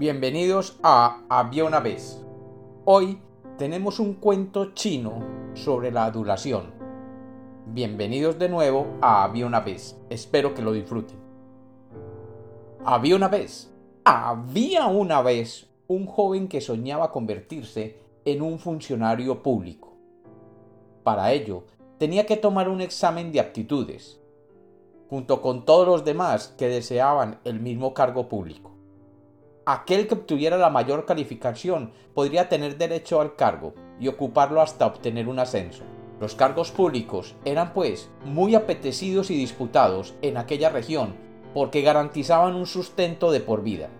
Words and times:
Bienvenidos 0.00 0.78
a 0.82 1.24
Había 1.28 1.66
una 1.66 1.80
vez. 1.80 2.24
Hoy 2.86 3.20
tenemos 3.58 4.00
un 4.00 4.14
cuento 4.14 4.72
chino 4.72 5.22
sobre 5.52 5.90
la 5.90 6.06
adulación. 6.06 6.72
Bienvenidos 7.66 8.38
de 8.38 8.48
nuevo 8.48 8.96
a 9.02 9.24
Había 9.24 9.44
una 9.44 9.60
vez. 9.60 10.00
Espero 10.08 10.54
que 10.54 10.62
lo 10.62 10.72
disfruten. 10.72 11.18
Había 12.82 13.14
una 13.14 13.28
vez. 13.28 13.74
Había 14.06 14.86
una 14.86 15.20
vez 15.20 15.68
un 15.86 16.06
joven 16.06 16.48
que 16.48 16.62
soñaba 16.62 17.12
convertirse 17.12 17.98
en 18.24 18.40
un 18.40 18.58
funcionario 18.58 19.42
público. 19.42 19.98
Para 21.02 21.30
ello, 21.34 21.64
tenía 21.98 22.24
que 22.24 22.38
tomar 22.38 22.70
un 22.70 22.80
examen 22.80 23.32
de 23.32 23.40
aptitudes, 23.40 24.18
junto 25.10 25.42
con 25.42 25.66
todos 25.66 25.86
los 25.86 26.06
demás 26.06 26.54
que 26.56 26.68
deseaban 26.68 27.38
el 27.44 27.60
mismo 27.60 27.92
cargo 27.92 28.30
público. 28.30 28.79
Aquel 29.72 30.08
que 30.08 30.14
obtuviera 30.14 30.56
la 30.56 30.68
mayor 30.68 31.04
calificación 31.04 31.92
podría 32.12 32.48
tener 32.48 32.76
derecho 32.76 33.20
al 33.20 33.36
cargo 33.36 33.72
y 34.00 34.08
ocuparlo 34.08 34.60
hasta 34.60 34.84
obtener 34.84 35.28
un 35.28 35.38
ascenso. 35.38 35.84
Los 36.18 36.34
cargos 36.34 36.72
públicos 36.72 37.36
eran 37.44 37.72
pues 37.72 38.10
muy 38.24 38.56
apetecidos 38.56 39.30
y 39.30 39.36
disputados 39.36 40.14
en 40.22 40.38
aquella 40.38 40.70
región 40.70 41.14
porque 41.54 41.82
garantizaban 41.82 42.56
un 42.56 42.66
sustento 42.66 43.30
de 43.30 43.38
por 43.38 43.62
vida. 43.62 43.90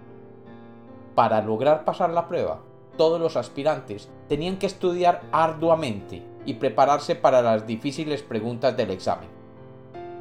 Para 1.14 1.40
lograr 1.40 1.84
pasar 1.84 2.10
la 2.10 2.26
prueba, 2.26 2.62
todos 2.96 3.20
los 3.20 3.36
aspirantes 3.36 4.08
tenían 4.28 4.56
que 4.56 4.66
estudiar 4.66 5.22
arduamente 5.30 6.20
y 6.46 6.54
prepararse 6.54 7.14
para 7.14 7.42
las 7.42 7.64
difíciles 7.64 8.22
preguntas 8.22 8.76
del 8.76 8.90
examen. 8.90 9.28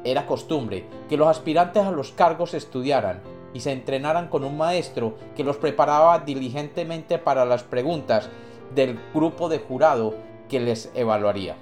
Era 0.04 0.26
costumbre 0.26 0.84
que 1.08 1.16
los 1.16 1.26
aspirantes 1.26 1.82
a 1.82 1.90
los 1.90 2.12
cargos 2.12 2.54
estudiaran 2.54 3.20
y 3.52 3.60
se 3.60 3.72
entrenaran 3.72 4.28
con 4.28 4.44
un 4.44 4.56
maestro 4.56 5.14
que 5.36 5.44
los 5.44 5.56
preparaba 5.56 6.18
diligentemente 6.20 7.18
para 7.18 7.44
las 7.44 7.62
preguntas 7.62 8.28
del 8.74 8.98
grupo 9.12 9.48
de 9.48 9.58
jurado 9.58 10.14
que 10.48 10.60
les 10.60 10.90
evaluaría. 10.94 11.56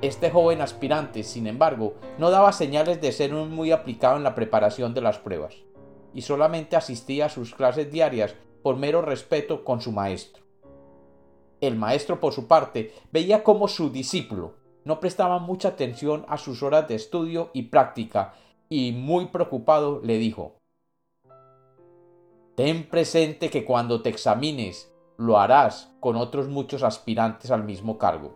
Este 0.00 0.30
joven 0.30 0.60
aspirante, 0.60 1.22
sin 1.22 1.46
embargo, 1.46 1.94
no 2.18 2.30
daba 2.30 2.52
señales 2.52 3.00
de 3.00 3.12
ser 3.12 3.32
muy 3.32 3.70
aplicado 3.70 4.16
en 4.16 4.24
la 4.24 4.34
preparación 4.34 4.94
de 4.94 5.00
las 5.00 5.18
pruebas, 5.18 5.54
y 6.12 6.22
solamente 6.22 6.74
asistía 6.74 7.26
a 7.26 7.28
sus 7.28 7.54
clases 7.54 7.90
diarias 7.90 8.34
por 8.62 8.76
mero 8.76 9.02
respeto 9.02 9.64
con 9.64 9.80
su 9.80 9.92
maestro. 9.92 10.42
El 11.60 11.76
maestro, 11.76 12.18
por 12.18 12.32
su 12.32 12.48
parte, 12.48 12.92
veía 13.12 13.44
cómo 13.44 13.68
su 13.68 13.90
discípulo 13.90 14.54
no 14.84 14.98
prestaba 14.98 15.38
mucha 15.38 15.68
atención 15.68 16.24
a 16.28 16.36
sus 16.36 16.64
horas 16.64 16.88
de 16.88 16.96
estudio 16.96 17.50
y 17.52 17.62
práctica 17.62 18.34
y 18.72 18.92
muy 18.92 19.26
preocupado 19.26 20.00
le 20.02 20.16
dijo 20.16 20.56
Ten 22.54 22.88
presente 22.88 23.50
que 23.50 23.66
cuando 23.66 24.00
te 24.00 24.08
examines 24.08 24.90
lo 25.18 25.38
harás 25.38 25.94
con 26.00 26.16
otros 26.16 26.48
muchos 26.48 26.82
aspirantes 26.82 27.50
al 27.50 27.64
mismo 27.64 27.98
cargo. 27.98 28.34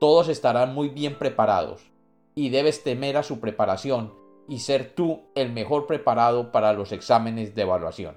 Todos 0.00 0.28
estarán 0.28 0.74
muy 0.74 0.88
bien 0.88 1.18
preparados 1.18 1.92
y 2.34 2.48
debes 2.48 2.84
temer 2.84 3.18
a 3.18 3.22
su 3.22 3.38
preparación 3.38 4.14
y 4.48 4.60
ser 4.60 4.94
tú 4.94 5.24
el 5.34 5.52
mejor 5.52 5.86
preparado 5.86 6.50
para 6.50 6.72
los 6.72 6.90
exámenes 6.90 7.54
de 7.54 7.62
evaluación. 7.62 8.16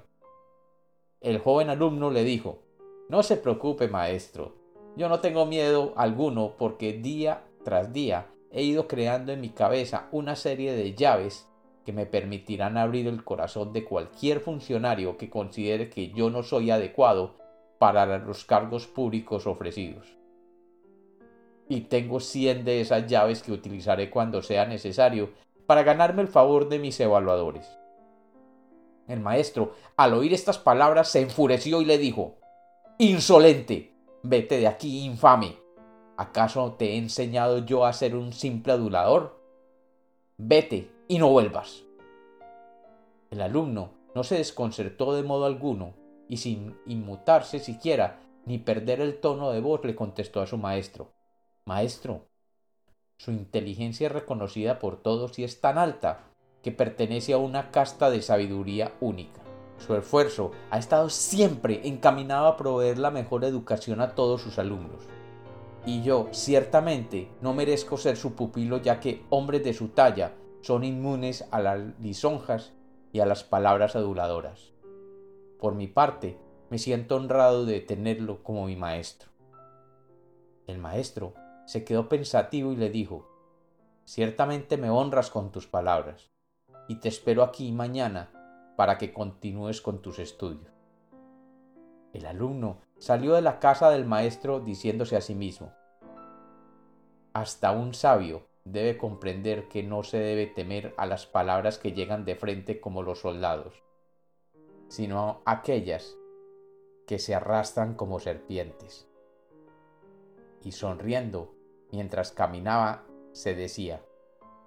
El 1.20 1.40
joven 1.40 1.68
alumno 1.68 2.10
le 2.10 2.24
dijo 2.24 2.62
No 3.10 3.22
se 3.22 3.36
preocupe, 3.36 3.88
maestro, 3.88 4.54
yo 4.96 5.10
no 5.10 5.20
tengo 5.20 5.44
miedo 5.44 5.92
alguno 5.94 6.54
porque 6.56 6.94
día 6.94 7.44
tras 7.64 7.92
día 7.92 8.28
he 8.56 8.62
ido 8.62 8.88
creando 8.88 9.32
en 9.32 9.42
mi 9.42 9.50
cabeza 9.50 10.08
una 10.12 10.34
serie 10.34 10.72
de 10.72 10.94
llaves 10.94 11.46
que 11.84 11.92
me 11.92 12.06
permitirán 12.06 12.78
abrir 12.78 13.06
el 13.06 13.22
corazón 13.22 13.74
de 13.74 13.84
cualquier 13.84 14.40
funcionario 14.40 15.18
que 15.18 15.28
considere 15.28 15.90
que 15.90 16.10
yo 16.12 16.30
no 16.30 16.42
soy 16.42 16.70
adecuado 16.70 17.36
para 17.78 18.18
los 18.18 18.46
cargos 18.46 18.86
públicos 18.86 19.46
ofrecidos. 19.46 20.16
Y 21.68 21.82
tengo 21.82 22.18
cien 22.18 22.64
de 22.64 22.80
esas 22.80 23.06
llaves 23.06 23.42
que 23.42 23.52
utilizaré 23.52 24.08
cuando 24.08 24.40
sea 24.40 24.64
necesario 24.64 25.32
para 25.66 25.82
ganarme 25.82 26.22
el 26.22 26.28
favor 26.28 26.70
de 26.70 26.78
mis 26.78 26.98
evaluadores. 26.98 27.68
El 29.06 29.20
maestro, 29.20 29.74
al 29.98 30.14
oír 30.14 30.32
estas 30.32 30.56
palabras, 30.56 31.10
se 31.10 31.20
enfureció 31.20 31.82
y 31.82 31.84
le 31.84 31.98
dijo 31.98 32.38
Insolente. 32.96 33.92
Vete 34.22 34.58
de 34.58 34.66
aquí, 34.66 35.04
infame. 35.04 35.65
¿Acaso 36.18 36.72
te 36.78 36.92
he 36.92 36.96
enseñado 36.96 37.58
yo 37.58 37.84
a 37.84 37.92
ser 37.92 38.16
un 38.16 38.32
simple 38.32 38.72
adulador? 38.72 39.38
Vete 40.38 40.90
y 41.08 41.18
no 41.18 41.28
vuelvas. 41.28 41.84
El 43.30 43.42
alumno 43.42 43.90
no 44.14 44.24
se 44.24 44.36
desconcertó 44.36 45.14
de 45.14 45.22
modo 45.22 45.44
alguno 45.44 45.92
y 46.26 46.38
sin 46.38 46.74
inmutarse 46.86 47.58
siquiera 47.58 48.20
ni 48.46 48.56
perder 48.56 49.02
el 49.02 49.20
tono 49.20 49.50
de 49.50 49.60
voz 49.60 49.84
le 49.84 49.94
contestó 49.94 50.40
a 50.40 50.46
su 50.46 50.56
maestro 50.56 51.12
Maestro, 51.66 52.28
su 53.18 53.32
inteligencia 53.32 54.06
es 54.06 54.12
reconocida 54.12 54.78
por 54.78 55.02
todos 55.02 55.38
y 55.38 55.44
es 55.44 55.60
tan 55.60 55.78
alta 55.78 56.20
que 56.62 56.70
pertenece 56.70 57.32
a 57.32 57.38
una 57.38 57.72
casta 57.72 58.08
de 58.08 58.22
sabiduría 58.22 58.94
única. 59.00 59.40
Su 59.84 59.96
esfuerzo 59.96 60.52
ha 60.70 60.78
estado 60.78 61.10
siempre 61.10 61.86
encaminado 61.88 62.46
a 62.46 62.56
proveer 62.56 62.98
la 62.98 63.10
mejor 63.10 63.44
educación 63.44 64.00
a 64.00 64.14
todos 64.14 64.42
sus 64.42 64.60
alumnos 64.60 65.02
y 65.86 66.02
yo 66.02 66.28
ciertamente 66.32 67.30
no 67.40 67.54
merezco 67.54 67.96
ser 67.96 68.16
su 68.16 68.34
pupilo 68.34 68.78
ya 68.78 68.98
que 68.98 69.24
hombres 69.30 69.62
de 69.62 69.72
su 69.72 69.88
talla 69.88 70.34
son 70.60 70.82
inmunes 70.82 71.46
a 71.52 71.60
las 71.60 71.80
lisonjas 72.00 72.74
y 73.12 73.20
a 73.20 73.26
las 73.26 73.44
palabras 73.44 73.94
aduladoras. 73.94 74.72
Por 75.60 75.76
mi 75.76 75.86
parte, 75.86 76.38
me 76.70 76.78
siento 76.78 77.14
honrado 77.14 77.64
de 77.64 77.80
tenerlo 77.80 78.42
como 78.42 78.66
mi 78.66 78.74
maestro. 78.74 79.30
El 80.66 80.78
maestro 80.78 81.34
se 81.66 81.84
quedó 81.84 82.08
pensativo 82.08 82.72
y 82.72 82.76
le 82.76 82.90
dijo, 82.90 83.30
Ciertamente 84.04 84.76
me 84.76 84.90
honras 84.90 85.30
con 85.30 85.52
tus 85.52 85.68
palabras, 85.68 86.30
y 86.88 86.96
te 86.96 87.08
espero 87.08 87.44
aquí 87.44 87.70
mañana 87.70 88.30
para 88.76 88.98
que 88.98 89.12
continúes 89.12 89.80
con 89.80 90.02
tus 90.02 90.18
estudios. 90.18 90.72
El 92.12 92.26
alumno 92.26 92.78
salió 92.98 93.34
de 93.34 93.42
la 93.42 93.58
casa 93.58 93.90
del 93.90 94.04
maestro 94.04 94.60
diciéndose 94.60 95.16
a 95.16 95.20
sí 95.20 95.34
mismo, 95.34 95.72
hasta 97.32 97.70
un 97.72 97.92
sabio 97.92 98.46
debe 98.64 98.96
comprender 98.96 99.68
que 99.68 99.82
no 99.82 100.02
se 100.02 100.18
debe 100.18 100.46
temer 100.46 100.94
a 100.96 101.06
las 101.06 101.26
palabras 101.26 101.78
que 101.78 101.92
llegan 101.92 102.24
de 102.24 102.34
frente 102.34 102.80
como 102.80 103.02
los 103.02 103.20
soldados, 103.20 103.82
sino 104.88 105.42
aquellas 105.44 106.16
que 107.06 107.18
se 107.18 107.34
arrastran 107.34 107.94
como 107.94 108.18
serpientes. 108.20 109.06
Y 110.62 110.72
sonriendo, 110.72 111.54
mientras 111.92 112.32
caminaba, 112.32 113.04
se 113.32 113.54
decía, 113.54 114.02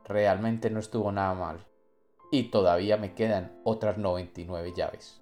realmente 0.05 0.69
no 0.69 0.79
estuvo 0.79 1.11
nada 1.11 1.33
mal, 1.33 1.65
y 2.31 2.51
todavía 2.51 2.97
me 2.97 3.15
quedan 3.15 3.59
otras 3.63 3.97
99 3.97 4.73
llaves. 4.75 5.21